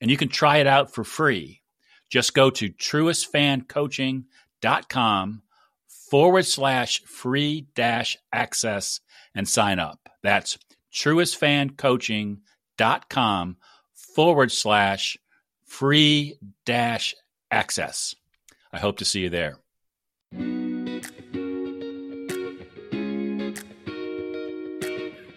and 0.00 0.10
you 0.10 0.16
can 0.16 0.28
try 0.28 0.56
it 0.58 0.66
out 0.66 0.94
for 0.94 1.04
free. 1.04 1.60
Just 2.08 2.34
go 2.34 2.50
to 2.50 2.70
truestfancoaching.com 2.70 5.42
forward 6.10 6.46
slash 6.46 7.02
free 7.04 7.66
dash 7.74 8.16
access 8.32 9.00
and 9.34 9.46
sign 9.48 9.78
up. 9.78 10.08
That's 10.22 10.58
truestfancoaching.com 10.94 13.56
forward 13.94 14.52
slash 14.52 15.18
free 15.64 16.38
dash 16.64 17.14
access. 17.50 18.14
I 18.72 18.78
hope 18.78 18.96
to 18.98 19.04
see 19.04 19.20
you 19.20 19.28
there. 19.30 19.58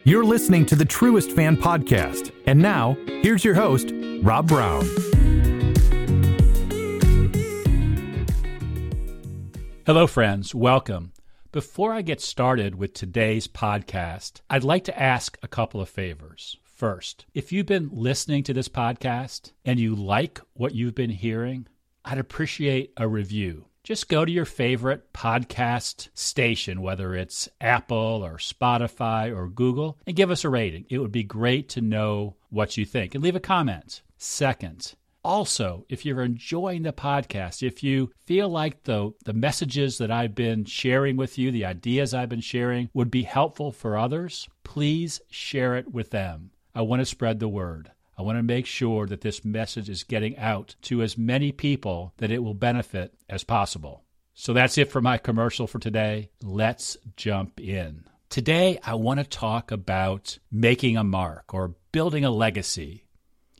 You're 0.03 0.25
listening 0.25 0.65
to 0.65 0.75
the 0.75 0.83
Truest 0.83 1.31
Fan 1.31 1.55
Podcast. 1.55 2.31
And 2.47 2.59
now, 2.59 2.97
here's 3.21 3.45
your 3.45 3.53
host, 3.53 3.91
Rob 4.23 4.47
Brown. 4.47 4.83
Hello, 9.85 10.07
friends. 10.07 10.55
Welcome. 10.55 11.13
Before 11.51 11.93
I 11.93 12.01
get 12.01 12.19
started 12.19 12.73
with 12.73 12.95
today's 12.95 13.47
podcast, 13.47 14.41
I'd 14.49 14.63
like 14.63 14.85
to 14.85 14.99
ask 14.99 15.37
a 15.43 15.47
couple 15.47 15.79
of 15.79 15.87
favors. 15.87 16.57
First, 16.63 17.27
if 17.35 17.51
you've 17.51 17.67
been 17.67 17.91
listening 17.93 18.41
to 18.45 18.55
this 18.55 18.69
podcast 18.69 19.51
and 19.65 19.79
you 19.79 19.93
like 19.93 20.41
what 20.53 20.73
you've 20.73 20.95
been 20.95 21.11
hearing, 21.11 21.67
I'd 22.03 22.17
appreciate 22.17 22.91
a 22.97 23.07
review 23.07 23.65
just 23.83 24.09
go 24.09 24.23
to 24.23 24.31
your 24.31 24.45
favorite 24.45 25.11
podcast 25.13 26.09
station, 26.13 26.81
whether 26.81 27.15
it's 27.15 27.49
Apple 27.59 28.21
or 28.23 28.37
Spotify 28.37 29.35
or 29.35 29.47
Google, 29.47 29.97
and 30.05 30.15
give 30.15 30.29
us 30.29 30.43
a 30.43 30.49
rating. 30.49 30.85
It 30.89 30.99
would 30.99 31.11
be 31.11 31.23
great 31.23 31.69
to 31.69 31.81
know 31.81 32.35
what 32.49 32.77
you 32.77 32.85
think 32.85 33.15
and 33.15 33.23
leave 33.23 33.35
a 33.35 33.39
comment. 33.39 34.01
Second, 34.17 34.93
also, 35.23 35.85
if 35.89 36.05
you're 36.05 36.21
enjoying 36.21 36.83
the 36.83 36.93
podcast, 36.93 37.65
if 37.65 37.83
you 37.83 38.11
feel 38.25 38.49
like 38.49 38.83
the, 38.83 39.13
the 39.25 39.33
messages 39.33 39.97
that 39.97 40.11
I've 40.11 40.35
been 40.35 40.65
sharing 40.65 41.17
with 41.17 41.37
you, 41.37 41.51
the 41.51 41.65
ideas 41.65 42.13
I've 42.13 42.29
been 42.29 42.41
sharing 42.41 42.89
would 42.93 43.11
be 43.11 43.23
helpful 43.23 43.71
for 43.71 43.97
others, 43.97 44.47
please 44.63 45.21
share 45.29 45.75
it 45.75 45.91
with 45.91 46.11
them. 46.11 46.51
I 46.73 46.81
want 46.81 47.01
to 47.01 47.05
spread 47.05 47.39
the 47.39 47.47
word. 47.47 47.91
I 48.17 48.21
want 48.21 48.37
to 48.37 48.43
make 48.43 48.65
sure 48.65 49.07
that 49.07 49.21
this 49.21 49.45
message 49.45 49.89
is 49.89 50.03
getting 50.03 50.37
out 50.37 50.75
to 50.83 51.01
as 51.01 51.17
many 51.17 51.51
people 51.51 52.13
that 52.17 52.31
it 52.31 52.43
will 52.43 52.53
benefit 52.53 53.13
as 53.29 53.43
possible. 53.43 54.03
So 54.33 54.53
that's 54.53 54.77
it 54.77 54.91
for 54.91 55.01
my 55.01 55.17
commercial 55.17 55.67
for 55.67 55.79
today. 55.79 56.29
Let's 56.41 56.97
jump 57.15 57.59
in. 57.59 58.05
Today, 58.29 58.79
I 58.83 58.95
want 58.95 59.19
to 59.19 59.25
talk 59.25 59.71
about 59.71 60.37
making 60.51 60.97
a 60.97 61.03
mark 61.03 61.53
or 61.53 61.75
building 61.91 62.23
a 62.23 62.31
legacy. 62.31 63.03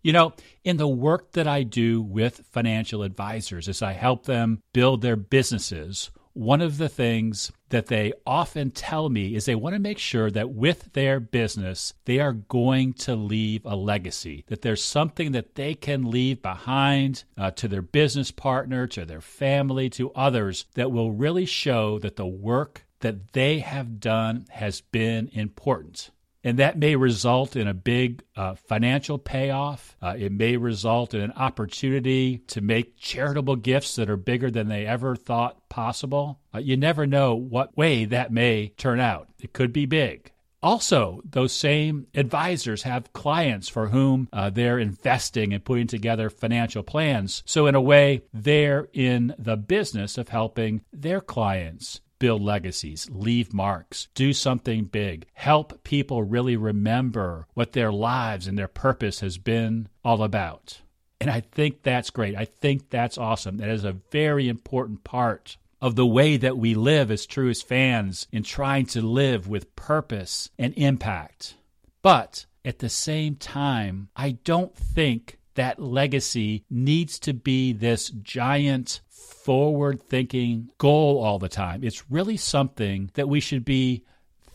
You 0.02 0.13
know, 0.13 0.33
in 0.63 0.77
the 0.77 0.88
work 0.88 1.33
that 1.33 1.47
I 1.47 1.63
do 1.63 2.02
with 2.02 2.45
financial 2.52 3.03
advisors 3.03 3.67
as 3.67 3.81
I 3.81 3.94
help 3.94 4.25
them 4.25 4.61
build 4.73 5.02
their 5.02 5.17
businesses, 5.17 6.09
one 6.33 6.61
of 6.61 6.77
the 6.77 6.89
things 6.89 7.51
that 7.69 7.87
they 7.87 8.13
often 8.25 8.71
tell 8.71 9.09
me 9.09 9.35
is 9.35 9.45
they 9.45 9.56
want 9.56 9.73
to 9.75 9.79
make 9.79 9.97
sure 9.97 10.29
that 10.31 10.51
with 10.51 10.94
their 10.94 11.19
business, 11.19 11.94
they 12.06 12.19
are 12.19 12.33
going 12.33 12.94
to 12.94 13.16
leave 13.16 13.66
a 13.66 13.75
legacy, 13.75 14.44
that 14.47 14.61
there's 14.61 14.83
something 14.83 15.31
that 15.31 15.56
they 15.56 15.73
can 15.73 16.09
leave 16.09 16.41
behind 16.41 17.23
uh, 17.38 17.51
to 17.51 17.67
their 17.67 17.81
business 17.81 18.31
partner, 18.31 18.88
to 18.88 19.06
their 19.06 19.22
family, 19.22 19.89
to 19.89 20.11
others 20.11 20.66
that 20.75 20.91
will 20.91 21.11
really 21.11 21.45
show 21.45 22.00
that 22.00 22.16
the 22.16 22.25
work 22.25 22.85
that 23.00 23.33
they 23.33 23.59
have 23.59 24.00
done 24.00 24.45
has 24.51 24.81
been 24.81 25.29
important. 25.33 26.11
And 26.44 26.57
that 26.57 26.78
may 26.78 26.96
result 26.96 27.56
in 27.56 27.68
a 27.68 27.74
big 27.74 28.24
uh, 28.35 28.56
financial 28.56 29.19
payoff. 29.19 29.96
Uh, 30.02 30.16
it 30.18 30.31
may 30.31 30.57
result 30.57 31.13
in 31.13 31.22
an 31.22 31.34
opportunity 31.34 32.40
to 32.47 32.62
make 32.62 32.97
charitable 32.97 33.57
gifts 33.57 33.96
that 33.96 34.09
are 34.09 34.18
bigger 34.18 34.50
than 34.50 34.68
they 34.68 34.85
ever 34.85 35.16
thought 35.16 35.69
possible. 35.69 36.40
Uh, 36.53 36.59
you 36.59 36.78
never 36.78 37.06
know 37.06 37.35
what 37.35 37.78
way 37.78 38.06
that 38.06 38.31
may 38.31 38.69
turn 38.69 39.00
out. 39.00 39.28
It 39.40 39.53
could 39.53 39.72
be 39.72 39.85
big. 39.85 40.31
Also, 40.63 41.22
those 41.25 41.51
same 41.51 42.06
advisors 42.13 42.84
have 42.84 43.13
clients 43.13 43.68
for 43.68 43.88
whom 43.88 44.30
uh, 44.31 44.50
they're 44.51 44.78
investing 44.78 45.53
and 45.53 45.66
putting 45.66 45.88
together 45.88 46.30
financial 46.30 46.84
plans. 46.84 47.41
So, 47.47 47.66
in 47.66 47.74
a 47.74 47.81
way, 47.81 48.22
they're 48.31 48.88
in 48.94 49.34
the 49.40 49.57
business 49.57 50.19
of 50.19 50.30
helping 50.30 50.81
their 50.94 51.19
clients 51.19 52.01
build 52.21 52.43
legacies, 52.43 53.09
leave 53.11 53.51
marks, 53.51 54.07
do 54.13 54.31
something 54.31 54.83
big, 54.83 55.25
help 55.33 55.83
people 55.83 56.21
really 56.21 56.55
remember 56.55 57.47
what 57.55 57.71
their 57.71 57.91
lives 57.91 58.45
and 58.45 58.55
their 58.55 58.67
purpose 58.67 59.21
has 59.21 59.39
been 59.39 59.89
all 60.05 60.21
about. 60.21 60.81
And 61.19 61.31
I 61.31 61.39
think 61.39 61.81
that's 61.81 62.11
great. 62.11 62.35
I 62.35 62.45
think 62.45 62.91
that's 62.91 63.17
awesome. 63.17 63.57
That 63.57 63.69
is 63.69 63.83
a 63.83 63.97
very 64.11 64.47
important 64.47 65.03
part 65.03 65.57
of 65.81 65.95
the 65.95 66.05
way 66.05 66.37
that 66.37 66.59
we 66.59 66.75
live 66.75 67.09
as 67.09 67.25
Truest 67.25 67.67
fans 67.67 68.27
in 68.31 68.43
trying 68.43 68.85
to 68.85 69.01
live 69.01 69.47
with 69.47 69.75
purpose 69.75 70.51
and 70.59 70.75
impact. 70.77 71.55
But 72.03 72.45
at 72.63 72.77
the 72.77 72.89
same 72.89 73.35
time, 73.35 74.09
I 74.15 74.33
don't 74.43 74.75
think 74.75 75.39
that 75.55 75.79
legacy 75.79 76.65
needs 76.69 77.17
to 77.21 77.33
be 77.33 77.73
this 77.73 78.09
giant 78.09 79.01
forward 79.21 80.01
thinking 80.01 80.69
goal 80.77 81.23
all 81.23 81.39
the 81.39 81.49
time. 81.49 81.83
It's 81.83 82.09
really 82.09 82.37
something 82.37 83.11
that 83.15 83.29
we 83.29 83.39
should 83.39 83.65
be 83.65 84.03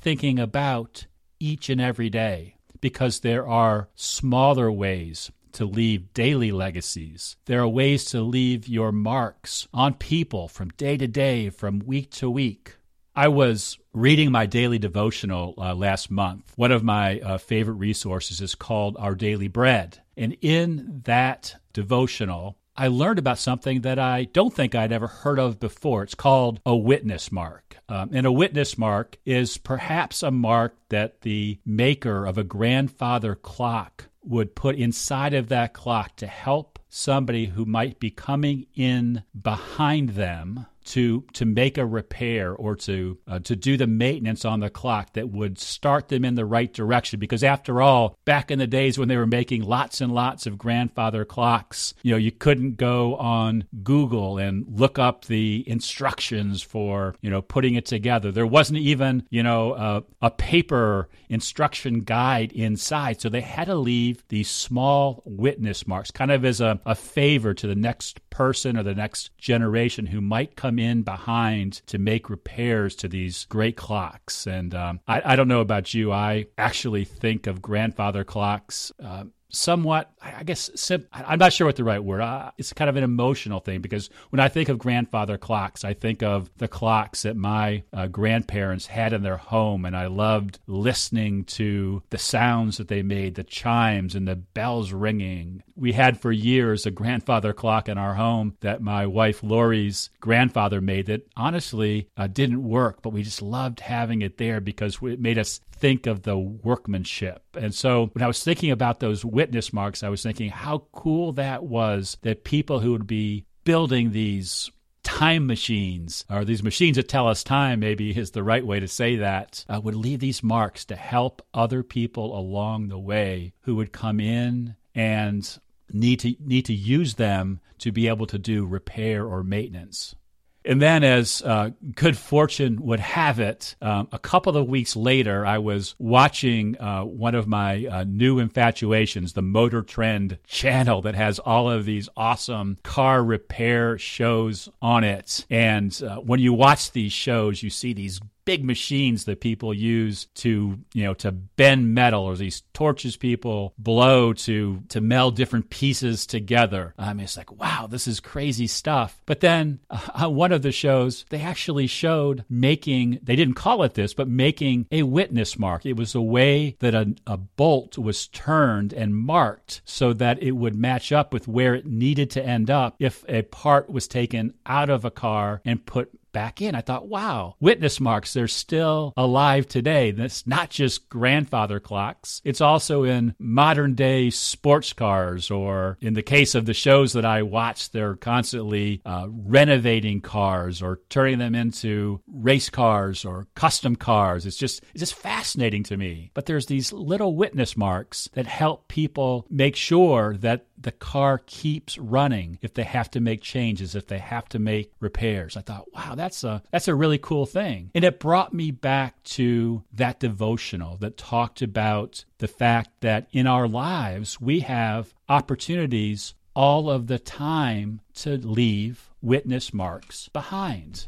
thinking 0.00 0.38
about 0.38 1.06
each 1.40 1.68
and 1.68 1.80
every 1.80 2.10
day 2.10 2.56
because 2.80 3.20
there 3.20 3.46
are 3.46 3.88
smaller 3.94 4.70
ways 4.70 5.30
to 5.52 5.64
leave 5.64 6.12
daily 6.12 6.52
legacies. 6.52 7.36
There 7.46 7.60
are 7.60 7.68
ways 7.68 8.04
to 8.06 8.20
leave 8.20 8.68
your 8.68 8.92
marks 8.92 9.66
on 9.72 9.94
people 9.94 10.48
from 10.48 10.68
day 10.70 10.96
to 10.98 11.06
day, 11.06 11.48
from 11.50 11.78
week 11.80 12.10
to 12.12 12.30
week. 12.30 12.76
I 13.14 13.28
was 13.28 13.78
reading 13.94 14.30
my 14.30 14.44
daily 14.44 14.78
devotional 14.78 15.54
uh, 15.56 15.74
last 15.74 16.10
month. 16.10 16.52
One 16.56 16.72
of 16.72 16.84
my 16.84 17.20
uh, 17.20 17.38
favorite 17.38 17.76
resources 17.76 18.42
is 18.42 18.54
called 18.54 18.98
Our 18.98 19.14
Daily 19.14 19.48
Bread. 19.48 20.02
And 20.18 20.36
in 20.42 21.00
that 21.06 21.56
devotional, 21.72 22.58
I 22.76 22.88
learned 22.88 23.18
about 23.18 23.38
something 23.38 23.80
that 23.82 23.98
I 23.98 24.24
don't 24.24 24.54
think 24.54 24.74
I'd 24.74 24.92
ever 24.92 25.06
heard 25.06 25.38
of 25.38 25.58
before. 25.58 26.02
It's 26.02 26.14
called 26.14 26.60
a 26.66 26.76
witness 26.76 27.32
mark. 27.32 27.78
Um, 27.88 28.10
and 28.12 28.26
a 28.26 28.32
witness 28.32 28.76
mark 28.76 29.16
is 29.24 29.58
perhaps 29.58 30.22
a 30.22 30.30
mark 30.30 30.76
that 30.88 31.22
the 31.22 31.58
maker 31.64 32.26
of 32.26 32.36
a 32.36 32.44
grandfather 32.44 33.34
clock 33.34 34.06
would 34.22 34.56
put 34.56 34.76
inside 34.76 35.34
of 35.34 35.48
that 35.48 35.72
clock 35.72 36.16
to 36.16 36.26
help 36.26 36.78
somebody 36.88 37.46
who 37.46 37.64
might 37.64 37.98
be 37.98 38.10
coming 38.10 38.66
in 38.74 39.22
behind 39.40 40.10
them 40.10 40.66
to 40.86 41.24
to 41.32 41.44
make 41.44 41.76
a 41.78 41.84
repair 41.84 42.54
or 42.54 42.76
to 42.76 43.18
uh, 43.26 43.38
to 43.40 43.56
do 43.56 43.76
the 43.76 43.86
maintenance 43.86 44.44
on 44.44 44.60
the 44.60 44.70
clock 44.70 45.12
that 45.14 45.28
would 45.28 45.58
start 45.58 46.08
them 46.08 46.24
in 46.24 46.36
the 46.36 46.44
right 46.44 46.72
direction. 46.72 47.18
Because 47.18 47.44
after 47.44 47.82
all 47.82 48.16
back 48.24 48.50
in 48.50 48.58
the 48.58 48.66
days 48.66 48.98
when 48.98 49.08
they 49.08 49.16
were 49.16 49.26
making 49.26 49.62
lots 49.62 50.00
and 50.00 50.12
lots 50.12 50.46
of 50.46 50.56
grandfather 50.56 51.24
clocks 51.24 51.94
you 52.02 52.12
know 52.12 52.16
you 52.16 52.30
couldn't 52.30 52.76
go 52.76 53.16
on 53.16 53.64
Google 53.82 54.38
and 54.38 54.64
look 54.68 54.98
up 54.98 55.24
the 55.24 55.64
instructions 55.66 56.62
for 56.62 57.16
you 57.20 57.30
know 57.30 57.42
putting 57.42 57.74
it 57.74 57.86
together. 57.86 58.30
There 58.30 58.46
wasn't 58.46 58.78
even 58.78 59.24
you 59.28 59.42
know 59.42 60.04
a 60.22 60.30
paper 60.30 61.08
instruction 61.28 62.00
guide 62.00 62.52
inside. 62.52 63.20
So 63.20 63.28
they 63.28 63.40
had 63.40 63.66
to 63.66 63.74
leave 63.74 64.22
these 64.28 64.48
small 64.48 65.22
witness 65.24 65.86
marks 65.86 66.10
kind 66.10 66.30
of 66.30 66.44
as 66.44 66.60
a, 66.60 66.75
a 66.84 66.94
favor 66.94 67.54
to 67.54 67.66
the 67.66 67.74
next 67.74 68.28
person 68.30 68.76
or 68.76 68.82
the 68.82 68.94
next 68.94 69.36
generation 69.38 70.06
who 70.06 70.20
might 70.20 70.56
come 70.56 70.78
in 70.78 71.02
behind 71.02 71.74
to 71.86 71.98
make 71.98 72.28
repairs 72.28 72.94
to 72.96 73.08
these 73.08 73.46
great 73.46 73.76
clocks. 73.76 74.46
And 74.46 74.74
um, 74.74 75.00
I, 75.06 75.22
I, 75.32 75.36
don't 75.36 75.48
know 75.48 75.60
about 75.60 75.94
you, 75.94 76.12
I 76.12 76.46
actually 76.58 77.04
think 77.04 77.46
of 77.46 77.62
grandfather 77.62 78.24
clocks. 78.24 78.92
Uh, 79.02 79.24
somewhat, 79.48 80.10
I 80.20 80.42
guess, 80.42 80.70
sim- 80.74 81.06
I'm 81.12 81.38
not 81.38 81.52
sure 81.52 81.66
what 81.66 81.76
the 81.76 81.84
right 81.84 82.02
word. 82.02 82.20
Uh, 82.20 82.50
it's 82.58 82.72
kind 82.72 82.90
of 82.90 82.96
an 82.96 83.04
emotional 83.04 83.60
thing 83.60 83.80
because 83.80 84.10
when 84.30 84.40
I 84.40 84.48
think 84.48 84.68
of 84.68 84.78
grandfather 84.78 85.38
clocks, 85.38 85.84
I 85.84 85.94
think 85.94 86.22
of 86.22 86.50
the 86.56 86.68
clocks 86.68 87.22
that 87.22 87.36
my 87.36 87.84
uh, 87.92 88.06
grandparents 88.06 88.86
had 88.86 89.12
in 89.12 89.22
their 89.22 89.36
home, 89.36 89.84
and 89.84 89.96
I 89.96 90.06
loved 90.06 90.58
listening 90.66 91.44
to 91.44 92.02
the 92.10 92.18
sounds 92.18 92.78
that 92.78 92.88
they 92.88 93.02
made, 93.02 93.34
the 93.34 93.44
chimes 93.44 94.14
and 94.14 94.26
the 94.26 94.36
bells 94.36 94.92
ringing. 94.92 95.62
We 95.76 95.92
had 95.92 96.20
for 96.20 96.32
years 96.32 96.86
a 96.86 96.90
grandfather 96.90 97.52
clock 97.52 97.88
in 97.88 97.98
our 97.98 98.14
home 98.14 98.56
that 98.60 98.82
my 98.82 99.06
wife 99.06 99.42
Lori's 99.42 100.10
grandfather 100.20 100.80
made 100.80 101.06
that 101.06 101.28
honestly 101.36 102.08
uh, 102.16 102.26
didn't 102.26 102.62
work, 102.62 103.02
but 103.02 103.10
we 103.10 103.22
just 103.22 103.42
loved 103.42 103.80
having 103.80 104.22
it 104.22 104.38
there 104.38 104.60
because 104.60 104.98
it 105.02 105.20
made 105.20 105.38
us 105.38 105.60
think 105.78 106.06
of 106.06 106.22
the 106.22 106.38
workmanship. 106.38 107.42
And 107.58 107.74
so 107.74 108.06
when 108.12 108.22
I 108.22 108.26
was 108.26 108.42
thinking 108.42 108.70
about 108.70 109.00
those 109.00 109.24
witness 109.24 109.72
marks, 109.72 110.02
I 110.02 110.08
was 110.08 110.22
thinking 110.22 110.50
how 110.50 110.86
cool 110.92 111.32
that 111.32 111.64
was 111.64 112.16
that 112.22 112.44
people 112.44 112.80
who 112.80 112.92
would 112.92 113.06
be 113.06 113.44
building 113.64 114.12
these 114.12 114.70
time 115.02 115.46
machines, 115.46 116.24
or 116.28 116.44
these 116.44 116.64
machines 116.64 116.96
that 116.96 117.08
tell 117.08 117.28
us 117.28 117.44
time, 117.44 117.78
maybe 117.78 118.10
is 118.10 118.32
the 118.32 118.42
right 118.42 118.66
way 118.66 118.80
to 118.80 118.88
say 118.88 119.16
that, 119.16 119.64
uh, 119.68 119.80
would 119.80 119.94
leave 119.94 120.18
these 120.18 120.42
marks 120.42 120.84
to 120.84 120.96
help 120.96 121.42
other 121.54 121.84
people 121.84 122.36
along 122.36 122.88
the 122.88 122.98
way 122.98 123.52
who 123.60 123.76
would 123.76 123.92
come 123.92 124.18
in 124.18 124.74
and 124.96 125.58
need 125.92 126.18
to 126.20 126.34
need 126.40 126.64
to 126.64 126.74
use 126.74 127.14
them 127.14 127.60
to 127.78 127.92
be 127.92 128.08
able 128.08 128.26
to 128.26 128.38
do 128.38 128.66
repair 128.66 129.24
or 129.24 129.44
maintenance. 129.44 130.16
And 130.66 130.82
then, 130.82 131.04
as 131.04 131.42
uh, 131.42 131.70
good 131.94 132.18
fortune 132.18 132.82
would 132.82 132.98
have 132.98 133.38
it, 133.38 133.76
um, 133.80 134.08
a 134.10 134.18
couple 134.18 134.56
of 134.56 134.66
weeks 134.66 134.96
later, 134.96 135.46
I 135.46 135.58
was 135.58 135.94
watching 136.00 136.76
uh, 136.80 137.04
one 137.04 137.36
of 137.36 137.46
my 137.46 137.86
uh, 137.86 138.04
new 138.04 138.40
infatuations, 138.40 139.34
the 139.34 139.42
Motor 139.42 139.82
Trend 139.82 140.38
channel 140.48 141.02
that 141.02 141.14
has 141.14 141.38
all 141.38 141.70
of 141.70 141.84
these 141.84 142.08
awesome 142.16 142.78
car 142.82 143.22
repair 143.22 143.96
shows 143.96 144.68
on 144.82 145.04
it. 145.04 145.46
And 145.50 145.96
uh, 146.02 146.16
when 146.16 146.40
you 146.40 146.52
watch 146.52 146.90
these 146.90 147.12
shows, 147.12 147.62
you 147.62 147.70
see 147.70 147.92
these 147.92 148.20
big 148.46 148.64
machines 148.64 149.24
that 149.24 149.40
people 149.40 149.74
use 149.74 150.26
to 150.36 150.78
you 150.94 151.04
know 151.04 151.12
to 151.12 151.30
bend 151.30 151.92
metal 151.94 152.22
or 152.22 152.36
these 152.36 152.62
torches 152.72 153.16
people 153.16 153.74
blow 153.76 154.32
to 154.32 154.82
to 154.88 155.02
meld 155.02 155.36
different 155.36 155.68
pieces 155.68 156.24
together. 156.24 156.94
I 156.98 157.12
mean 157.12 157.24
it's 157.24 157.36
like 157.36 157.52
wow 157.52 157.86
this 157.90 158.08
is 158.08 158.20
crazy 158.20 158.66
stuff. 158.66 159.20
But 159.26 159.40
then 159.40 159.80
uh, 159.90 160.08
on 160.14 160.34
one 160.46 160.52
of 160.52 160.62
the 160.62 160.72
shows 160.72 161.26
they 161.28 161.40
actually 161.40 161.88
showed 161.88 162.44
making 162.48 163.18
they 163.22 163.36
didn't 163.36 163.54
call 163.54 163.82
it 163.82 163.94
this 163.94 164.14
but 164.14 164.28
making 164.28 164.86
a 164.90 165.02
witness 165.02 165.58
mark. 165.58 165.84
It 165.84 165.96
was 165.96 166.14
a 166.14 166.22
way 166.22 166.76
that 166.78 166.94
a, 166.94 167.14
a 167.26 167.36
bolt 167.36 167.98
was 167.98 168.28
turned 168.28 168.92
and 168.92 169.14
marked 169.14 169.82
so 169.84 170.12
that 170.14 170.42
it 170.42 170.52
would 170.52 170.76
match 170.76 171.10
up 171.10 171.32
with 171.32 171.48
where 171.48 171.74
it 171.74 171.86
needed 171.86 172.30
to 172.30 172.44
end 172.44 172.70
up 172.70 172.94
if 173.00 173.24
a 173.28 173.42
part 173.42 173.90
was 173.90 174.06
taken 174.06 174.54
out 174.64 174.88
of 174.88 175.04
a 175.04 175.10
car 175.10 175.60
and 175.64 175.84
put 175.84 176.10
back 176.36 176.60
in. 176.60 176.74
I 176.74 176.82
thought, 176.82 177.08
wow, 177.08 177.56
witness 177.60 177.98
marks, 177.98 178.34
they're 178.34 178.46
still 178.46 179.14
alive 179.16 179.66
today. 179.66 180.10
That's 180.10 180.46
not 180.46 180.68
just 180.68 181.08
grandfather 181.08 181.80
clocks, 181.80 182.42
it's 182.44 182.60
also 182.60 183.04
in 183.04 183.34
modern 183.38 183.94
day 183.94 184.28
sports 184.28 184.92
cars, 184.92 185.50
or 185.50 185.96
in 186.02 186.12
the 186.12 186.22
case 186.22 186.54
of 186.54 186.66
the 186.66 186.74
shows 186.74 187.14
that 187.14 187.24
I 187.24 187.40
watch, 187.40 187.90
they're 187.90 188.16
constantly 188.16 189.00
uh, 189.06 189.28
renovating 189.30 190.20
cars 190.20 190.82
or 190.82 191.00
turning 191.08 191.38
them 191.38 191.54
into 191.54 192.20
race 192.30 192.68
cars 192.68 193.24
or 193.24 193.46
custom 193.54 193.96
cars. 193.96 194.44
It's 194.44 194.58
just, 194.58 194.82
it's 194.92 195.00
just 195.00 195.14
fascinating 195.14 195.84
to 195.84 195.96
me. 195.96 196.32
But 196.34 196.44
there's 196.44 196.66
these 196.66 196.92
little 196.92 197.34
witness 197.34 197.78
marks 197.78 198.28
that 198.34 198.46
help 198.46 198.88
people 198.88 199.46
make 199.48 199.74
sure 199.74 200.36
that 200.40 200.66
the 200.78 200.92
car 200.92 201.40
keeps 201.46 201.98
running 201.98 202.58
if 202.62 202.74
they 202.74 202.84
have 202.84 203.10
to 203.12 203.20
make 203.20 203.40
changes, 203.40 203.94
if 203.94 204.06
they 204.06 204.18
have 204.18 204.48
to 204.50 204.58
make 204.58 204.92
repairs. 205.00 205.56
I 205.56 205.60
thought, 205.60 205.92
wow, 205.92 206.14
that's 206.14 206.44
a 206.44 206.62
that's 206.70 206.88
a 206.88 206.94
really 206.94 207.18
cool 207.18 207.46
thing. 207.46 207.90
And 207.94 208.04
it 208.04 208.20
brought 208.20 208.52
me 208.52 208.70
back 208.70 209.22
to 209.24 209.82
that 209.92 210.20
devotional 210.20 210.96
that 210.98 211.16
talked 211.16 211.62
about 211.62 212.24
the 212.38 212.48
fact 212.48 212.90
that 213.00 213.28
in 213.32 213.46
our 213.46 213.68
lives 213.68 214.40
we 214.40 214.60
have 214.60 215.14
opportunities 215.28 216.34
all 216.54 216.90
of 216.90 217.06
the 217.06 217.18
time 217.18 218.00
to 218.14 218.36
leave 218.36 219.10
witness 219.20 219.74
marks 219.74 220.28
behind. 220.30 221.06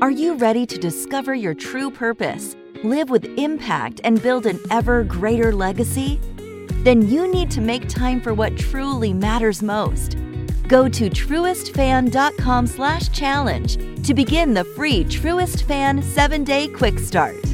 Are 0.00 0.10
you 0.10 0.34
ready 0.34 0.64
to 0.64 0.78
discover 0.78 1.34
your 1.34 1.54
true 1.54 1.90
purpose? 1.90 2.56
Live 2.84 3.10
with 3.10 3.24
impact, 3.38 4.00
and 4.04 4.22
build 4.22 4.46
an 4.46 4.58
ever 4.70 5.04
greater 5.04 5.54
legacy? 5.54 6.20
Then 6.84 7.08
you 7.08 7.30
need 7.30 7.50
to 7.52 7.60
make 7.60 7.88
time 7.88 8.20
for 8.20 8.34
what 8.34 8.56
truly 8.56 9.12
matters 9.12 9.62
most. 9.62 10.16
Go 10.68 10.88
to 10.88 11.08
truestfan.com 11.08 12.66
slash 12.66 13.08
challenge 13.10 13.76
to 14.06 14.14
begin 14.14 14.54
the 14.54 14.64
free 14.64 15.04
Truest 15.04 15.64
Fan 15.64 16.02
7-Day 16.02 16.68
Quick 16.68 16.98
Start. 16.98 17.44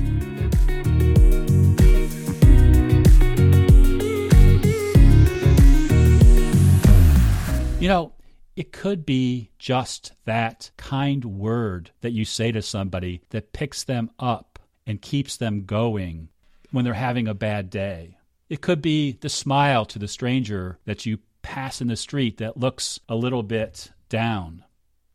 You 7.80 7.88
know, 7.88 8.12
it 8.56 8.72
could 8.72 9.04
be 9.04 9.50
just 9.58 10.12
that 10.24 10.70
kind 10.76 11.24
word 11.24 11.90
that 12.00 12.12
you 12.12 12.24
say 12.24 12.50
to 12.50 12.62
somebody 12.62 13.20
that 13.30 13.52
picks 13.52 13.84
them 13.84 14.10
up 14.18 14.53
and 14.86 15.00
keeps 15.00 15.36
them 15.36 15.64
going 15.64 16.28
when 16.70 16.84
they're 16.84 16.94
having 16.94 17.28
a 17.28 17.34
bad 17.34 17.70
day. 17.70 18.18
It 18.48 18.60
could 18.60 18.82
be 18.82 19.12
the 19.12 19.28
smile 19.28 19.84
to 19.86 19.98
the 19.98 20.08
stranger 20.08 20.78
that 20.84 21.06
you 21.06 21.18
pass 21.42 21.80
in 21.80 21.88
the 21.88 21.96
street 21.96 22.38
that 22.38 22.56
looks 22.56 23.00
a 23.08 23.14
little 23.14 23.42
bit 23.42 23.90
down. 24.08 24.64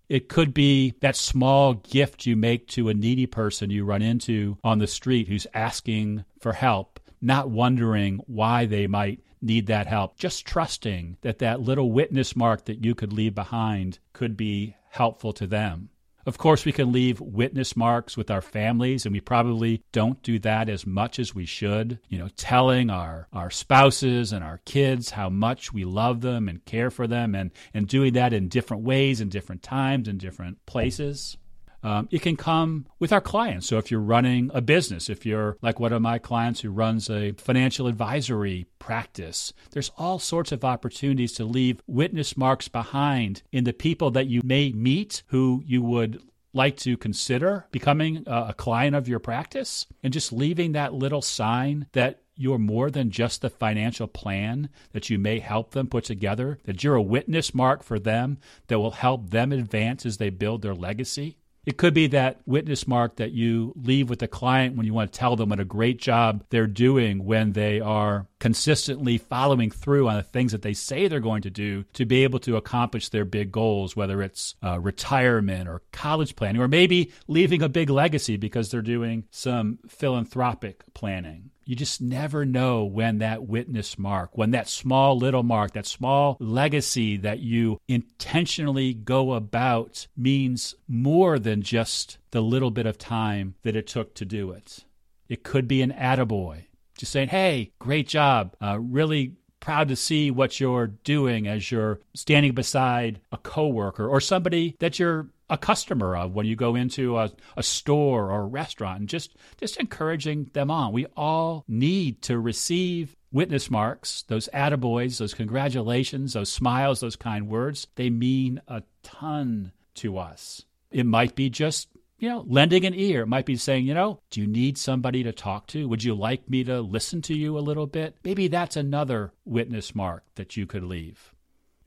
It 0.08 0.28
could 0.28 0.54
be 0.54 0.96
that 1.02 1.16
small 1.16 1.76
gift 1.76 2.26
you 2.26 2.36
make 2.36 2.68
to 2.70 2.90
a 2.90 2.94
needy 2.94 3.28
person 3.28 3.70
you 3.70 3.86
run 3.86 4.02
into 4.02 4.58
on 4.64 4.80
the 4.80 4.88
street 4.88 5.28
who's 5.28 5.46
asking 5.54 6.26
for 6.40 6.54
help, 6.54 7.00
not 7.22 7.50
wondering 7.50 8.22
why 8.26 8.66
they 8.66 8.88
might 8.88 9.20
need 9.42 9.68
that 9.68 9.88
help, 9.88 10.18
just 10.18 10.46
trusting 10.46 11.18
that 11.22 11.40
that 11.40 11.62
little 11.62 11.92
witness 11.92 12.36
mark 12.36 12.66
that 12.66 12.84
you 12.84 12.96
could 12.96 13.14
leave 13.14 13.36
behind 13.36 14.00
could 14.14 14.36
be 14.36 14.76
helpful 14.90 15.32
to 15.34 15.46
them. 15.46 15.90
Of 16.26 16.38
course, 16.38 16.66
we 16.66 16.72
can 16.72 16.92
leave 16.92 17.22
witness 17.22 17.76
marks 17.76 18.18
with 18.18 18.30
our 18.30 18.42
families, 18.42 19.06
and 19.06 19.14
we 19.14 19.22
probably 19.22 19.84
don't 19.92 20.22
do 20.22 20.38
that 20.40 20.70
as 20.70 20.86
much 20.86 21.18
as 21.20 21.34
we 21.34 21.46
should. 21.46 22.00
You 22.10 22.20
know, 22.20 22.30
telling 22.36 22.90
our, 22.90 23.28
our 23.34 23.50
spouses 23.50 24.32
and 24.32 24.44
our 24.44 24.60
kids 24.66 25.12
how 25.12 25.30
much 25.30 25.74
we 25.74 25.86
love 25.86 26.22
them 26.22 26.50
and 26.50 26.64
care 26.66 26.92
for 26.92 27.08
them, 27.08 27.36
and, 27.36 27.52
and 27.74 27.88
doing 27.88 28.14
that 28.14 28.34
in 28.34 28.50
different 28.50 28.84
ways, 28.84 29.22
in 29.22 29.30
different 29.30 29.64
times, 29.64 30.08
in 30.08 30.18
different 30.18 30.66
places. 30.66 31.38
Um, 31.84 32.08
it 32.12 32.22
can 32.22 32.36
come 32.36 32.86
with 33.00 33.14
our 33.14 33.22
clients. 33.22 33.68
So 33.68 33.78
if 33.78 33.90
you're 33.90 34.00
running 34.00 34.52
a 34.54 34.62
business, 34.62 35.10
if 35.10 35.26
you're 35.26 35.58
like 35.62 35.80
one 35.80 35.94
of 35.94 36.02
my 36.02 36.20
clients 36.20 36.62
who 36.62 36.72
runs 36.72 37.10
a 37.10 37.32
financial 37.34 37.88
advisory 37.88 38.66
practice, 38.80 39.54
there's 39.72 39.92
all 39.98 40.20
sorts 40.20 40.52
of 40.52 40.66
opportunities 40.66 41.34
to 41.34 41.46
leave 41.46 41.82
witness 41.88 42.36
marks 42.36 42.68
behind 42.68 43.44
in 43.52 43.64
the 43.64 43.74
people 43.74 44.12
that 44.12 44.28
you 44.28 44.42
may 44.44 44.72
meet 44.72 45.24
who 45.28 45.64
you 45.66 45.82
would 45.82 46.22
like 46.54 46.78
to 46.78 46.98
consider 46.98 47.68
becoming 47.72 48.24
a 48.26 48.54
client 48.58 48.96
of 48.96 49.08
your 49.08 49.20
practice 49.20 49.86
and 50.04 50.12
just 50.12 50.34
leaving 50.34 50.72
that 50.72 50.94
little 50.94 51.22
sign 51.22 51.86
that 51.92 52.22
you're 52.36 52.58
more 52.58 52.90
than 52.90 53.12
just 53.12 53.42
the 53.42 53.50
financial 53.50 54.08
plan 54.08 54.70
that 54.94 55.10
you 55.10 55.20
may 55.20 55.40
help 55.40 55.72
them 55.72 55.88
put 55.88 56.06
together, 56.06 56.58
that 56.64 56.84
you're 56.84 56.96
a 56.96 57.02
witness 57.02 57.54
mark 57.54 57.84
for 57.84 58.00
them 58.00 58.38
that 58.68 58.80
will 58.80 58.92
help 58.92 59.30
them 59.30 59.52
advance 59.52 60.06
as 60.06 60.18
they 60.18 60.30
build 60.30 60.62
their 60.62 60.74
legacy. 60.74 61.38
It 61.66 61.78
could 61.78 61.94
be 61.94 62.08
that 62.08 62.40
witness 62.46 62.88
mark 62.88 63.18
that 63.18 63.32
you 63.32 63.74
leave 63.76 64.10
with 64.10 64.20
the 64.20 64.28
client 64.28 64.76
when 64.76 64.86
you 64.86 64.94
want 64.94 65.12
to 65.12 65.20
tell 65.20 65.36
them 65.36 65.50
what 65.50 65.60
a 65.60 65.66
great 65.66 66.00
job 66.00 66.44
they're 66.50 66.68
doing 66.68 67.26
when 67.26 67.52
they 67.52 67.80
are 67.80 68.28
consistently 68.40 69.18
following 69.18 69.70
through 69.70 70.08
on 70.08 70.16
the 70.16 70.24
things 70.24 70.52
that 70.52 70.62
they 70.62 70.74
say 70.74 71.08
they're 71.08 71.20
going 71.20 71.42
to 71.42 71.50
do 71.50 71.84
to 71.94 72.06
be 72.06 72.24
able 72.24 72.40
to 72.40 72.56
accomplish 72.56 73.10
their 73.10 73.26
big 73.26 73.52
goals, 73.52 73.96
whether 73.96 74.22
it's 74.22 74.56
uh, 74.64 74.80
retirement 74.80 75.68
or 75.68 75.82
college 75.92 76.36
planning, 76.36 76.62
or 76.62 76.68
maybe 76.68 77.12
leaving 77.28 77.62
a 77.62 77.70
big 77.70 77.90
legacy 77.90 78.38
because 78.38 78.72
they're 78.72 78.82
doing 78.82 79.26
some 79.30 79.80
philanthropic 79.88 80.84
planning 80.94 81.52
you 81.70 81.76
just 81.76 82.02
never 82.02 82.46
know 82.46 82.84
when 82.84 83.20
that 83.20 83.48
witness 83.48 84.00
mark, 84.00 84.36
when 84.36 84.50
that 84.50 84.68
small 84.68 85.16
little 85.16 85.44
mark, 85.44 85.74
that 85.74 85.86
small 85.86 86.36
legacy 86.40 87.16
that 87.16 87.42
you 87.42 87.80
intentionally 87.88 88.92
go 88.92 89.34
about 89.34 90.08
means 90.18 90.74
more 90.88 91.38
than 91.38 91.62
just 91.62 92.18
the 92.32 92.42
little 92.42 92.72
bit 92.72 92.88
of 92.88 92.98
time 92.98 93.54
that 93.62 93.76
it 93.76 93.86
took 93.86 94.16
to 94.16 94.26
do 94.26 94.50
it. 94.50 94.84
It 95.28 95.44
could 95.44 95.68
be 95.68 95.84
an 95.84 95.92
attaboy, 95.92 96.64
just 96.98 97.12
saying, 97.12 97.28
hey, 97.28 97.72
great 97.78 98.08
job. 98.08 98.56
Uh, 98.60 98.80
really 98.80 99.36
proud 99.60 99.90
to 99.90 99.96
see 99.96 100.32
what 100.32 100.60
you're 100.60 100.88
doing 100.88 101.48
as 101.48 101.70
you're 101.70 102.00
standing 102.16 102.54
beside 102.54 103.22
a 103.32 103.38
coworker 103.38 104.08
or 104.08 104.20
somebody 104.20 104.76
that 104.80 104.98
you're 104.98 105.28
a 105.50 105.58
customer 105.58 106.16
of 106.16 106.34
when 106.34 106.46
you 106.46 106.56
go 106.56 106.76
into 106.76 107.18
a, 107.18 107.32
a 107.58 107.64
store 107.64 108.32
or 108.32 108.42
a 108.42 108.48
restaurant 108.48 109.00
and 109.00 109.10
just 109.10 109.36
just 109.58 109.78
encouraging 109.78 110.50
them 110.54 110.70
on. 110.70 110.94
We 110.94 111.06
all 111.18 111.64
need 111.68 112.22
to 112.24 112.40
receive 112.40 113.16
witness 113.32 113.70
marks, 113.70 114.24
those 114.24 114.50
attaboys, 114.54 115.20
those 115.20 115.34
congratulations, 115.34 116.34
those 116.34 116.52
smiles, 116.52 117.00
those 117.00 117.16
kind 117.16 117.48
words. 117.48 117.88
They 117.96 118.10
mean 118.10 118.62
a 118.68 118.84
ton 119.04 119.72
to 119.96 120.18
us. 120.18 120.66
It 120.92 121.06
might 121.06 121.36
be 121.36 121.50
just 121.50 121.90
you 122.20 122.28
know, 122.28 122.44
lending 122.48 122.86
an 122.86 122.94
ear. 122.94 123.22
It 123.22 123.28
might 123.28 123.46
be 123.46 123.56
saying, 123.56 123.86
you 123.86 123.94
know, 123.94 124.20
do 124.30 124.42
you 124.42 124.48
need 124.48 124.78
somebody 124.78 125.24
to 125.24 125.32
talk 125.32 125.68
to? 125.68 125.88
Would 125.88 126.04
you 126.04 126.14
like 126.14 126.50
me 126.50 126.66
to 126.66 126.82
listen 126.82 127.22
to 127.24 127.34
you 127.34 127.58
a 127.58 127.62
little 127.62 127.88
bit? 127.88 128.18
Maybe 128.24 128.50
that's 128.50 128.76
another 128.76 129.32
witness 129.46 129.96
mark 129.96 130.24
that 130.36 130.58
you 130.58 130.66
could 130.66 130.84
leave. 130.84 131.34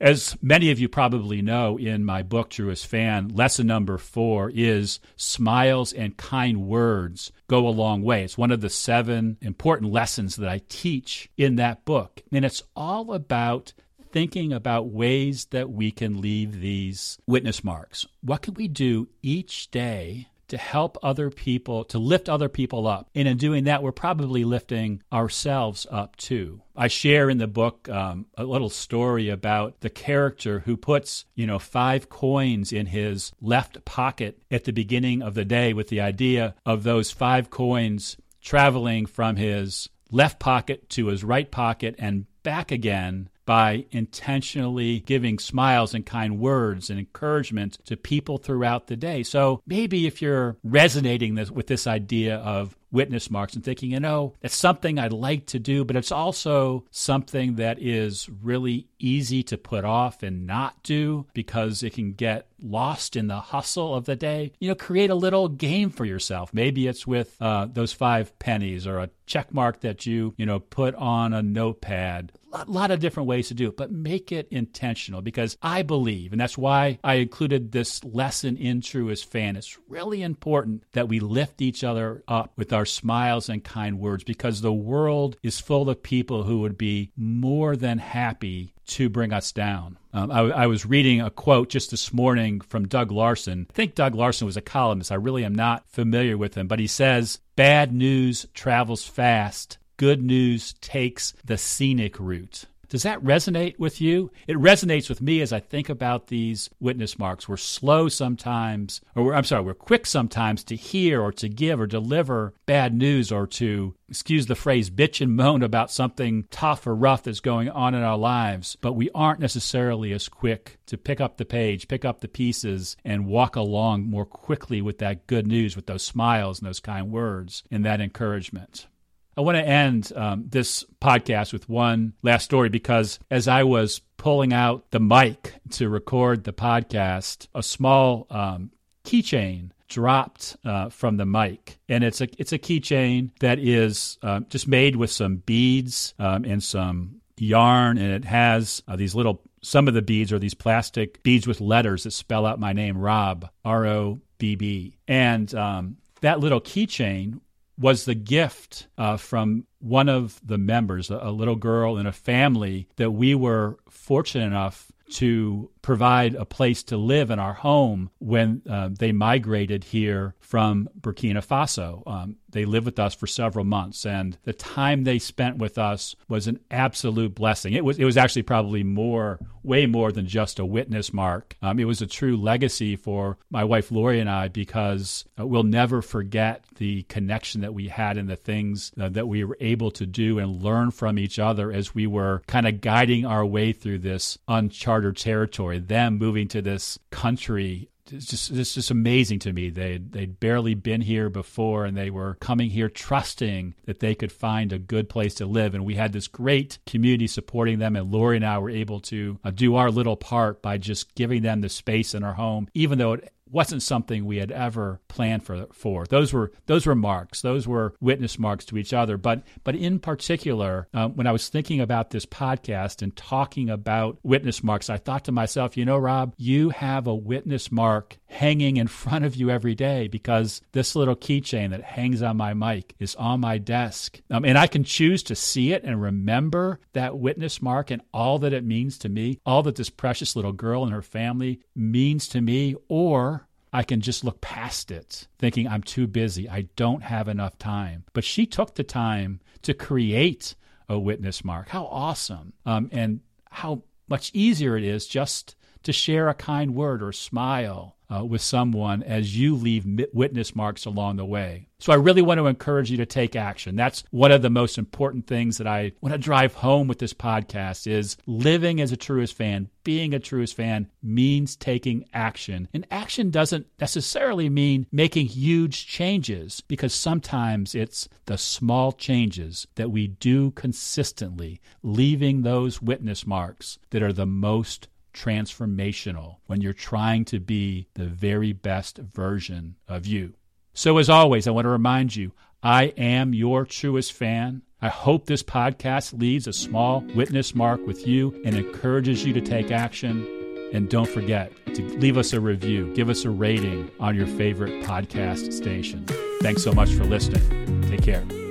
As 0.03 0.35
many 0.41 0.69
of 0.69 0.81
you 0.81 0.89
probably 0.89 1.41
know, 1.41 1.77
in 1.77 2.03
my 2.03 2.23
book, 2.23 2.49
Truest 2.49 2.87
Fan, 2.87 3.29
lesson 3.29 3.67
number 3.67 3.97
four 3.97 4.51
is 4.53 4.99
smiles 5.15 5.93
and 5.93 6.17
kind 6.17 6.67
words 6.67 7.31
go 7.47 7.65
a 7.65 7.69
long 7.69 8.01
way. 8.01 8.25
It's 8.25 8.37
one 8.37 8.51
of 8.51 8.59
the 8.59 8.69
seven 8.69 9.37
important 9.39 9.93
lessons 9.93 10.35
that 10.35 10.49
I 10.49 10.59
teach 10.67 11.29
in 11.37 11.55
that 11.55 11.85
book. 11.85 12.21
And 12.33 12.43
it's 12.43 12.63
all 12.75 13.13
about 13.13 13.71
thinking 14.11 14.51
about 14.51 14.89
ways 14.89 15.45
that 15.51 15.69
we 15.69 15.89
can 15.89 16.19
leave 16.19 16.59
these 16.59 17.17
witness 17.25 17.63
marks. 17.63 18.05
What 18.19 18.41
can 18.41 18.55
we 18.55 18.67
do 18.67 19.07
each 19.21 19.71
day 19.71 20.27
to 20.53 20.57
help 20.59 20.99
other 21.01 21.31
people, 21.31 21.83
to 21.85 21.97
lift 21.97 22.29
other 22.29 22.47
people 22.47 22.85
up. 22.85 23.09
And 23.15 23.27
in 23.27 23.37
doing 23.37 23.63
that, 23.63 23.81
we're 23.81 23.91
probably 23.91 24.43
lifting 24.43 25.01
ourselves 25.11 25.87
up 25.89 26.15
too. 26.15 26.61
I 26.75 26.89
share 26.89 27.27
in 27.27 27.39
the 27.39 27.47
book 27.47 27.89
um, 27.89 28.27
a 28.37 28.43
little 28.43 28.69
story 28.69 29.29
about 29.29 29.81
the 29.81 29.89
character 29.89 30.59
who 30.59 30.77
puts, 30.77 31.25
you 31.33 31.47
know, 31.47 31.57
five 31.57 32.07
coins 32.07 32.71
in 32.71 32.85
his 32.85 33.31
left 33.41 33.83
pocket 33.83 34.37
at 34.51 34.65
the 34.65 34.73
beginning 34.73 35.23
of 35.23 35.33
the 35.33 35.43
day 35.43 35.73
with 35.73 35.87
the 35.87 36.01
idea 36.01 36.53
of 36.67 36.83
those 36.83 37.09
five 37.09 37.49
coins 37.49 38.15
traveling 38.39 39.07
from 39.07 39.37
his 39.37 39.89
left 40.11 40.39
pocket 40.39 40.87
to 40.89 41.07
his 41.07 41.23
right 41.23 41.49
pocket 41.49 41.95
and 41.97 42.27
back 42.43 42.71
again 42.71 43.27
by 43.45 43.85
intentionally 43.91 44.99
giving 44.99 45.39
smiles 45.39 45.93
and 45.93 46.05
kind 46.05 46.39
words 46.39 46.89
and 46.89 46.99
encouragement 46.99 47.77
to 47.85 47.97
people 47.97 48.37
throughout 48.37 48.87
the 48.87 48.95
day. 48.95 49.23
So 49.23 49.61
maybe 49.65 50.07
if 50.07 50.21
you're 50.21 50.57
resonating 50.63 51.35
this, 51.35 51.51
with 51.51 51.67
this 51.67 51.87
idea 51.87 52.37
of 52.37 52.75
witness 52.93 53.29
marks 53.31 53.55
and 53.55 53.63
thinking, 53.63 53.91
you 53.91 53.99
know, 53.99 54.33
that's 54.39 54.55
something 54.55 54.99
I'd 54.99 55.11
like 55.11 55.47
to 55.47 55.59
do, 55.59 55.83
but 55.83 55.95
it's 55.95 56.11
also 56.11 56.85
something 56.91 57.55
that 57.55 57.81
is 57.81 58.29
really 58.41 58.87
easy 58.99 59.43
to 59.43 59.57
put 59.57 59.83
off 59.83 60.23
and 60.23 60.45
not 60.45 60.81
do 60.83 61.25
because 61.33 61.83
it 61.83 61.93
can 61.93 62.13
get 62.13 62.47
lost 62.61 63.15
in 63.15 63.27
the 63.27 63.39
hustle 63.39 63.95
of 63.95 64.05
the 64.05 64.15
day. 64.15 64.53
You 64.59 64.69
know, 64.69 64.75
create 64.75 65.09
a 65.09 65.15
little 65.15 65.49
game 65.49 65.89
for 65.89 66.05
yourself. 66.05 66.53
Maybe 66.53 66.87
it's 66.87 67.05
with 67.05 67.35
uh, 67.41 67.65
those 67.65 67.91
five 67.91 68.37
pennies 68.39 68.85
or 68.85 68.99
a 68.99 69.09
check 69.25 69.53
mark 69.53 69.81
that 69.81 70.05
you, 70.05 70.35
you 70.37 70.45
know, 70.45 70.59
put 70.59 70.93
on 70.95 71.33
a 71.33 71.41
notepad 71.41 72.31
a 72.53 72.65
lot 72.67 72.91
of 72.91 72.99
different 72.99 73.27
ways 73.27 73.47
to 73.47 73.53
do 73.53 73.69
it, 73.69 73.77
but 73.77 73.91
make 73.91 74.31
it 74.31 74.47
intentional 74.51 75.21
because 75.21 75.57
I 75.61 75.81
believe, 75.81 76.31
and 76.31 76.39
that's 76.39 76.57
why 76.57 76.99
I 77.03 77.15
included 77.15 77.71
this 77.71 78.03
lesson 78.03 78.57
in 78.57 78.81
Truest 78.81 79.29
Fan. 79.29 79.55
It's 79.55 79.77
really 79.87 80.21
important 80.21 80.83
that 80.93 81.09
we 81.09 81.19
lift 81.19 81.61
each 81.61 81.83
other 81.83 82.23
up 82.27 82.53
with 82.55 82.71
our 82.71 82.85
smiles 82.85 83.49
and 83.49 83.63
kind 83.63 83.99
words 83.99 84.23
because 84.23 84.61
the 84.61 84.73
world 84.73 85.37
is 85.41 85.59
full 85.59 85.89
of 85.89 86.03
people 86.03 86.43
who 86.43 86.61
would 86.61 86.77
be 86.77 87.11
more 87.17 87.75
than 87.75 87.97
happy 87.97 88.73
to 88.85 89.09
bring 89.09 89.33
us 89.33 89.51
down. 89.51 89.97
Um, 90.13 90.29
I, 90.29 90.41
I, 90.41 90.67
was 90.67 90.85
reading 90.85 91.21
a 91.21 91.31
quote 91.31 91.69
just 91.69 91.89
this 91.89 92.13
morning 92.13 92.59
from 92.59 92.87
Doug 92.87 93.11
Larson. 93.11 93.65
I 93.69 93.73
think 93.73 93.95
Doug 93.95 94.13
Larson 94.13 94.45
was 94.45 94.57
a 94.57 94.61
columnist. 94.61 95.11
I 95.11 95.15
really 95.15 95.45
am 95.45 95.55
not 95.55 95.87
familiar 95.87 96.37
with 96.37 96.55
him, 96.55 96.67
but 96.67 96.79
he 96.79 96.87
says, 96.87 97.39
Bad 97.55 97.93
news 97.93 98.45
travels 98.53 99.05
fast 99.05 99.77
good 100.03 100.21
news 100.21 100.73
takes 100.81 101.31
the 101.45 101.57
scenic 101.57 102.19
route. 102.19 102.65
Does 102.89 103.03
that 103.03 103.23
resonate 103.23 103.79
with 103.79 104.01
you? 104.01 104.31
It 104.47 104.57
resonates 104.57 105.07
with 105.07 105.21
me 105.21 105.39
as 105.39 105.53
I 105.53 105.61
think 105.61 105.87
about 105.87 106.27
these 106.27 106.69
witness 106.81 107.17
marks. 107.17 107.47
We're 107.47 107.55
slow 107.55 108.09
sometimes, 108.09 108.99
or 109.15 109.33
I'm 109.33 109.45
sorry, 109.45 109.63
we're 109.63 109.75
quick 109.75 110.05
sometimes 110.05 110.65
to 110.65 110.75
hear 110.75 111.21
or 111.21 111.31
to 111.31 111.47
give 111.47 111.79
or 111.79 111.87
deliver 111.87 112.53
bad 112.65 112.93
news 112.93 113.31
or 113.31 113.47
to, 113.47 113.95
excuse 114.09 114.47
the 114.47 114.55
phrase, 114.55 114.89
bitch 114.89 115.21
and 115.21 115.37
moan 115.37 115.63
about 115.63 115.89
something 115.89 116.47
tough 116.51 116.85
or 116.85 116.93
rough 116.93 117.23
that's 117.23 117.39
going 117.39 117.69
on 117.69 117.95
in 117.95 118.03
our 118.03 118.17
lives. 118.17 118.75
But 118.81 118.93
we 118.93 119.09
aren't 119.15 119.39
necessarily 119.39 120.11
as 120.11 120.27
quick 120.27 120.79
to 120.87 120.97
pick 120.97 121.21
up 121.21 121.37
the 121.37 121.45
page, 121.45 121.87
pick 121.87 122.03
up 122.03 122.19
the 122.19 122.27
pieces, 122.27 122.97
and 123.05 123.25
walk 123.25 123.55
along 123.55 124.03
more 124.03 124.25
quickly 124.25 124.81
with 124.81 124.97
that 124.97 125.27
good 125.27 125.47
news, 125.47 125.77
with 125.77 125.85
those 125.85 126.03
smiles 126.03 126.59
and 126.59 126.67
those 126.67 126.81
kind 126.81 127.09
words 127.09 127.63
and 127.71 127.85
that 127.85 128.01
encouragement. 128.01 128.87
I 129.35 129.41
want 129.41 129.57
to 129.57 129.67
end 129.67 130.11
um, 130.15 130.45
this 130.47 130.85
podcast 131.01 131.53
with 131.53 131.67
one 131.67 132.13
last 132.21 132.43
story 132.43 132.69
because 132.69 133.19
as 133.31 133.47
I 133.47 133.63
was 133.63 133.99
pulling 134.17 134.53
out 134.53 134.91
the 134.91 134.99
mic 134.99 135.55
to 135.71 135.89
record 135.89 136.43
the 136.43 136.53
podcast, 136.53 137.47
a 137.55 137.63
small 137.63 138.27
um, 138.29 138.71
keychain 139.03 139.71
dropped 139.87 140.55
uh, 140.65 140.89
from 140.89 141.17
the 141.17 141.25
mic, 141.25 141.77
and 141.89 142.03
it's 142.03 142.21
a 142.21 142.27
it's 142.37 142.53
a 142.53 142.59
keychain 142.59 143.31
that 143.39 143.59
is 143.59 144.17
uh, 144.21 144.41
just 144.49 144.67
made 144.67 144.95
with 144.95 145.11
some 145.11 145.37
beads 145.37 146.13
um, 146.19 146.45
and 146.45 146.63
some 146.63 147.21
yarn, 147.37 147.97
and 147.97 148.11
it 148.11 148.25
has 148.25 148.83
uh, 148.87 148.95
these 148.95 149.15
little. 149.15 149.41
Some 149.61 149.87
of 149.87 149.93
the 149.93 150.01
beads 150.01 150.33
are 150.33 150.39
these 150.39 150.53
plastic 150.53 151.23
beads 151.23 151.47
with 151.47 151.61
letters 151.61 152.03
that 152.03 152.11
spell 152.11 152.45
out 152.45 152.59
my 152.59 152.73
name, 152.73 152.97
Rob 152.97 153.49
R 153.63 153.85
O 153.85 154.19
B 154.37 154.55
B, 154.55 154.97
and 155.07 155.53
um, 155.55 155.97
that 156.21 156.39
little 156.39 156.59
keychain 156.59 157.39
was 157.77 158.05
the 158.05 158.15
gift 158.15 158.87
uh, 158.97 159.17
from 159.17 159.65
one 159.79 160.09
of 160.09 160.39
the 160.45 160.57
members, 160.57 161.09
a, 161.09 161.19
a 161.21 161.31
little 161.31 161.55
girl 161.55 161.97
in 161.97 162.05
a 162.05 162.11
family 162.11 162.87
that 162.97 163.11
we 163.11 163.35
were 163.35 163.77
fortunate 163.89 164.45
enough 164.45 164.91
to 165.11 165.69
provide 165.83 166.33
a 166.33 166.45
place 166.45 166.81
to 166.81 166.97
live 166.97 167.29
in 167.29 167.37
our 167.37 167.53
home 167.53 168.09
when 168.17 168.63
uh, 168.67 168.89
they 168.91 169.11
migrated 169.11 169.83
here 169.83 170.33
from 170.39 170.89
Burkina 170.99 171.45
Faso. 171.45 172.01
Um, 172.07 172.37
they 172.49 172.65
lived 172.65 172.85
with 172.85 172.99
us 172.99 173.13
for 173.13 173.27
several 173.27 173.65
months, 173.65 174.05
and 174.05 174.37
the 174.43 174.53
time 174.53 175.03
they 175.03 175.19
spent 175.19 175.57
with 175.57 175.77
us 175.77 176.15
was 176.29 176.47
an 176.47 176.59
absolute 176.71 177.35
blessing. 177.35 177.73
It 177.73 177.83
was 177.83 177.99
it 177.99 178.05
was 178.05 178.17
actually 178.17 178.43
probably 178.43 178.83
more, 178.83 179.39
way 179.63 179.85
more 179.85 180.11
than 180.11 180.27
just 180.27 180.59
a 180.59 180.65
witness 180.65 181.11
mark. 181.11 181.57
Um, 181.61 181.79
it 181.79 181.85
was 181.85 182.01
a 182.01 182.07
true 182.07 182.37
legacy 182.37 182.95
for 182.95 183.37
my 183.49 183.63
wife 183.63 183.91
Lori 183.91 184.19
and 184.19 184.29
I 184.29 184.47
because 184.47 185.25
uh, 185.39 185.45
we'll 185.45 185.63
never 185.63 186.01
forget 186.01 186.63
the 186.75 187.03
connection 187.03 187.61
that 187.61 187.73
we 187.73 187.87
had 187.87 188.17
and 188.17 188.29
the 188.29 188.35
things 188.35 188.91
uh, 188.99 189.09
that 189.09 189.27
we 189.27 189.43
were 189.43 189.57
able 189.59 189.91
to 189.91 190.05
do 190.05 190.39
and 190.39 190.63
learn 190.63 190.91
from 190.91 191.17
each 191.17 191.39
other 191.39 191.71
as 191.71 191.95
we 191.95 192.07
were 192.07 192.43
kind 192.47 192.67
of 192.67 192.81
guiding 192.81 193.25
our 193.25 193.45
way 193.45 193.73
through 193.73 193.99
this 193.99 194.37
uncharted 194.47 195.17
territory. 195.17 195.72
Them 195.79 196.17
moving 196.17 196.47
to 196.49 196.61
this 196.61 196.99
country 197.11 197.89
it's 198.11 198.25
just 198.25 198.51
it's 198.51 198.73
just 198.73 198.91
amazing 198.91 199.39
to 199.39 199.53
me. 199.53 199.69
They 199.69 199.97
they'd 199.97 200.39
barely 200.39 200.73
been 200.73 201.01
here 201.01 201.29
before, 201.29 201.85
and 201.85 201.95
they 201.95 202.09
were 202.09 202.35
coming 202.35 202.69
here 202.69 202.89
trusting 202.89 203.75
that 203.85 203.99
they 203.99 204.13
could 204.15 204.31
find 204.31 204.73
a 204.73 204.79
good 204.79 205.09
place 205.09 205.35
to 205.35 205.45
live. 205.45 205.73
And 205.73 205.85
we 205.85 205.95
had 205.95 206.11
this 206.11 206.27
great 206.27 206.79
community 206.85 207.27
supporting 207.27 207.79
them, 207.79 207.95
and 207.95 208.11
Lori 208.11 208.37
and 208.37 208.45
I 208.45 208.57
were 208.57 208.69
able 208.69 208.99
to 209.01 209.39
uh, 209.43 209.51
do 209.51 209.75
our 209.75 209.89
little 209.89 210.17
part 210.17 210.61
by 210.61 210.77
just 210.77 211.15
giving 211.15 211.43
them 211.43 211.61
the 211.61 211.69
space 211.69 212.13
in 212.13 212.23
our 212.23 212.33
home, 212.33 212.67
even 212.73 212.97
though 212.97 213.13
it 213.13 213.31
wasn't 213.53 213.83
something 213.83 214.25
we 214.25 214.37
had 214.37 214.51
ever 214.51 214.99
planned 215.07 215.43
for. 215.43 215.67
For 215.71 216.05
those 216.05 216.33
were 216.33 216.51
those 216.65 216.85
were 216.85 216.95
marks, 216.95 217.41
those 217.41 217.67
were 217.67 217.93
witness 218.01 218.39
marks 218.39 218.65
to 218.65 218.77
each 218.77 218.93
other. 218.93 219.17
But 219.17 219.43
but 219.63 219.75
in 219.75 219.99
particular, 219.99 220.87
um, 220.93 221.15
when 221.15 221.27
I 221.27 221.31
was 221.31 221.47
thinking 221.47 221.79
about 221.79 222.09
this 222.09 222.25
podcast 222.25 223.01
and 223.01 223.15
talking 223.15 223.69
about 223.69 224.17
witness 224.23 224.63
marks, 224.63 224.89
I 224.89 224.97
thought 224.97 225.25
to 225.25 225.31
myself, 225.31 225.77
you 225.77 225.85
know, 225.85 225.97
Rob, 225.97 226.33
you 226.37 226.71
have 226.71 227.07
a 227.07 227.15
witness 227.15 227.71
mark 227.71 228.17
hanging 228.33 228.77
in 228.77 228.87
front 228.87 229.25
of 229.25 229.35
you 229.35 229.49
every 229.49 229.75
day 229.75 230.07
because 230.07 230.61
this 230.71 230.95
little 230.95 231.15
keychain 231.15 231.69
that 231.69 231.83
hangs 231.83 232.21
on 232.21 232.37
my 232.37 232.53
mic 232.53 232.95
is 232.99 233.15
on 233.15 233.39
my 233.39 233.57
desk, 233.57 234.19
um, 234.29 234.43
and 234.43 234.57
I 234.57 234.67
can 234.67 234.83
choose 234.83 235.23
to 235.23 235.35
see 235.35 235.71
it 235.71 235.83
and 235.83 236.01
remember 236.01 236.79
that 236.93 237.17
witness 237.17 237.61
mark 237.61 237.91
and 237.91 238.01
all 238.13 238.39
that 238.39 238.53
it 238.53 238.65
means 238.65 238.97
to 238.99 239.09
me, 239.09 239.39
all 239.45 239.63
that 239.63 239.75
this 239.75 239.89
precious 239.89 240.35
little 240.35 240.51
girl 240.51 240.83
and 240.83 240.93
her 240.93 241.01
family 241.01 241.61
means 241.75 242.27
to 242.29 242.41
me, 242.41 242.75
or 242.87 243.47
I 243.71 243.83
can 243.83 244.01
just 244.01 244.23
look 244.23 244.39
past 244.39 244.91
it, 244.91 245.27
thinking 245.39 245.67
I'm 245.67 245.81
too 245.81 246.05
busy. 246.05 246.47
I 246.47 246.67
don't 246.75 247.01
have 247.01 247.27
enough 247.27 247.57
time. 247.57 248.05
But 248.13 248.23
she 248.23 248.45
took 248.45 248.75
the 248.75 248.83
time 248.83 249.41
to 249.63 249.73
create 249.73 250.55
a 250.87 250.99
witness 250.99 251.43
mark. 251.43 251.69
How 251.69 251.85
awesome. 251.85 252.53
Um, 252.65 252.89
and 252.91 253.21
how 253.49 253.83
much 254.07 254.31
easier 254.33 254.77
it 254.77 254.83
is 254.83 255.07
just 255.07 255.55
to 255.83 255.91
share 255.91 256.29
a 256.29 256.33
kind 256.33 256.75
word 256.75 257.01
or 257.01 257.11
smile 257.11 257.97
uh, 258.13 258.23
with 258.23 258.41
someone 258.41 259.03
as 259.03 259.37
you 259.37 259.55
leave 259.55 259.85
witness 260.13 260.55
marks 260.55 260.85
along 260.85 261.15
the 261.15 261.25
way. 261.25 261.67
So 261.79 261.91
I 261.91 261.97
really 261.97 262.21
want 262.21 262.37
to 262.37 262.47
encourage 262.47 262.89
you 262.89 262.97
to 262.97 263.05
take 263.05 263.35
action. 263.35 263.75
That's 263.75 264.05
one 264.11 264.31
of 264.31 264.41
the 264.41 264.49
most 264.49 264.77
important 264.77 265.27
things 265.27 265.57
that 265.57 265.67
I 265.67 265.91
want 265.99 266.13
to 266.13 266.17
drive 266.17 266.53
home 266.53 266.87
with 266.87 266.99
this 266.99 267.13
podcast 267.13 267.87
is 267.87 268.15
living 268.25 268.79
as 268.79 268.93
a 268.93 268.97
truest 268.97 269.33
fan, 269.35 269.67
being 269.83 270.13
a 270.13 270.19
truest 270.19 270.55
fan 270.55 270.87
means 271.01 271.57
taking 271.57 272.05
action. 272.13 272.69
And 272.73 272.87
action 272.89 273.31
doesn't 273.31 273.67
necessarily 273.81 274.49
mean 274.49 274.87
making 274.93 275.25
huge 275.25 275.85
changes 275.85 276.61
because 276.61 276.93
sometimes 276.93 277.75
it's 277.75 278.07
the 278.27 278.37
small 278.37 278.93
changes 278.93 279.67
that 279.75 279.91
we 279.91 280.07
do 280.07 280.51
consistently, 280.51 281.59
leaving 281.81 282.43
those 282.43 282.81
witness 282.81 283.27
marks 283.27 283.77
that 283.89 284.03
are 284.03 284.13
the 284.13 284.25
most 284.25 284.87
transformational 285.13 286.37
when 286.47 286.61
you're 286.61 286.73
trying 286.73 287.25
to 287.25 287.39
be 287.39 287.87
the 287.93 288.05
very 288.05 288.53
best 288.53 288.97
version 288.97 289.75
of 289.87 290.05
you. 290.05 290.33
So, 290.73 290.97
as 290.97 291.09
always, 291.09 291.47
I 291.47 291.51
want 291.51 291.65
to 291.65 291.69
remind 291.69 292.15
you 292.15 292.31
I 292.61 292.85
am 292.97 293.33
your 293.33 293.65
truest 293.65 294.13
fan. 294.13 294.63
I 294.81 294.89
hope 294.89 295.25
this 295.25 295.43
podcast 295.43 296.19
leaves 296.19 296.47
a 296.47 296.53
small 296.53 297.01
witness 297.15 297.55
mark 297.55 297.85
with 297.85 298.07
you 298.07 298.41
and 298.43 298.55
encourages 298.55 299.23
you 299.23 299.33
to 299.33 299.41
take 299.41 299.71
action. 299.71 300.27
And 300.73 300.89
don't 300.89 301.07
forget 301.07 301.51
to 301.75 301.81
leave 301.99 302.17
us 302.17 302.33
a 302.33 302.41
review, 302.41 302.93
give 302.95 303.09
us 303.09 303.25
a 303.25 303.29
rating 303.29 303.91
on 303.99 304.15
your 304.15 304.27
favorite 304.27 304.83
podcast 304.83 305.53
station. 305.53 306.05
Thanks 306.41 306.63
so 306.63 306.73
much 306.73 306.91
for 306.93 307.03
listening. 307.03 307.81
Take 307.83 308.01
care. 308.01 308.42